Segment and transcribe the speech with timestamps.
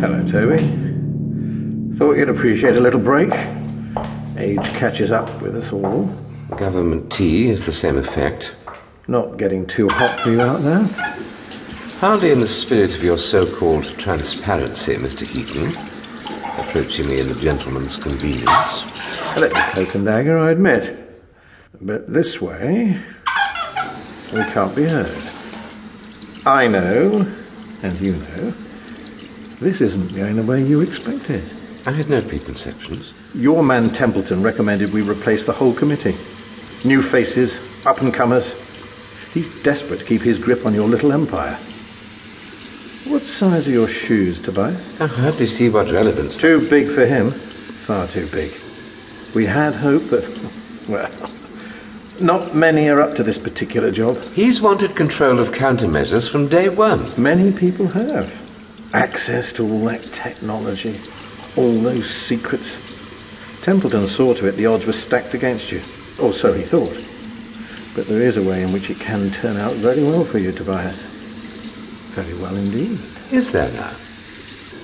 [0.00, 0.58] Hello, Toby.
[1.96, 3.30] Thought you'd appreciate a little break.
[4.36, 6.06] Age catches up with us all.
[6.56, 8.56] Government tea is the same effect.
[9.06, 11.19] Not getting too hot for you out there?
[12.00, 15.28] Hardly in the spirit of your so-called transparency, Mr.
[15.28, 15.66] Heaton.
[16.58, 18.46] Approaching me in a gentleman's convenience.
[19.36, 20.98] A little cloak and dagger, I admit.
[21.78, 22.98] But this way,
[24.32, 25.14] we can't be heard.
[26.46, 27.26] I know,
[27.82, 28.50] and you know,
[29.60, 31.42] this isn't going the way you expected.
[31.86, 33.36] I had no preconceptions.
[33.36, 36.16] Your man Templeton recommended we replace the whole committee.
[36.82, 38.54] New faces, up and comers.
[39.34, 41.58] He's desperate to keep his grip on your little empire.
[43.06, 45.00] What size are your shoes, Tobias?
[45.00, 46.36] I hardly see what relevance.
[46.36, 47.30] Too big for him.
[47.30, 48.52] Far too big.
[49.34, 50.22] We had hope, but,
[50.86, 51.10] well,
[52.20, 54.18] not many are up to this particular job.
[54.34, 57.00] He's wanted control of countermeasures from day one.
[57.20, 58.30] Many people have.
[58.92, 60.94] Access to all that technology,
[61.56, 63.62] all those secrets.
[63.62, 65.80] Templeton saw to it the odds were stacked against you.
[66.22, 66.94] Or so he thought.
[67.96, 70.52] But there is a way in which it can turn out very well for you,
[70.52, 71.09] Tobias.
[72.10, 72.98] Very well indeed.
[73.32, 73.92] Is there now?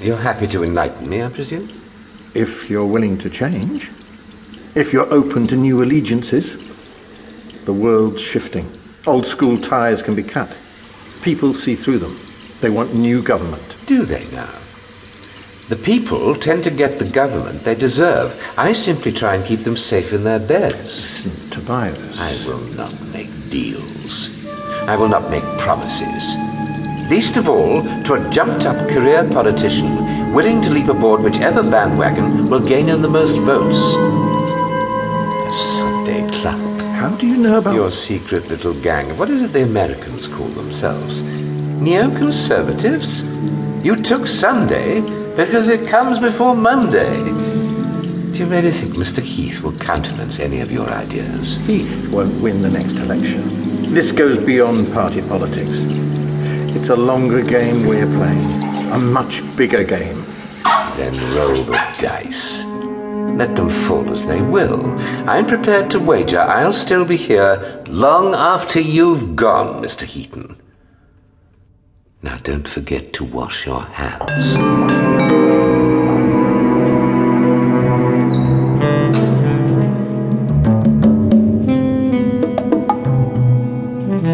[0.00, 1.68] You're happy to enlighten me, I presume?
[2.34, 3.88] If you're willing to change.
[4.76, 7.64] If you're open to new allegiances.
[7.64, 8.66] The world's shifting.
[9.06, 10.56] Old school ties can be cut.
[11.22, 12.16] People see through them.
[12.60, 13.76] They want new government.
[13.86, 14.54] Do they now?
[15.68, 18.40] The people tend to get the government they deserve.
[18.56, 20.76] I simply try and keep them safe in their beds.
[20.76, 22.20] Listen, Tobias.
[22.20, 24.46] I will not make deals.
[24.86, 26.55] I will not make promises.
[27.08, 32.50] Least of all to a jumped up career politician willing to leap aboard whichever bandwagon
[32.50, 33.78] will gain him the most votes.
[35.44, 36.60] The Sunday Club.
[36.96, 39.16] How do you know about Your secret little gang.
[39.16, 41.22] What is it the Americans call themselves?
[41.80, 43.22] Neoconservatives?
[43.84, 45.00] You took Sunday
[45.36, 47.16] because it comes before Monday.
[48.32, 49.22] Do you really think Mr.
[49.22, 51.56] Heath will countenance any of your ideas?
[51.68, 53.42] Heath won't win the next election.
[53.94, 55.84] This goes beyond party politics.
[56.76, 58.92] It's a longer game we're playing.
[58.92, 60.22] A much bigger game.
[60.98, 62.62] Then roll the dice.
[63.38, 64.84] Let them fall as they will.
[65.26, 70.02] I'm prepared to wager I'll still be here long after you've gone, Mr.
[70.02, 70.60] Heaton.
[72.20, 75.85] Now don't forget to wash your hands.